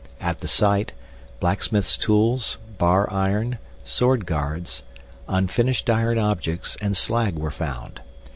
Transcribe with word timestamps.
At 0.19 0.39
the 0.39 0.47
site, 0.47 0.93
blacksmith's 1.39 1.95
tools, 1.95 2.57
bar 2.79 3.07
iron, 3.13 3.59
sword 3.85 4.25
guards, 4.25 4.81
unfinished 5.29 5.87
iron 5.91 6.17
objects, 6.17 6.75
and 6.81 6.97
slag 6.97 7.35
were 7.37 7.51
found. 7.51 8.01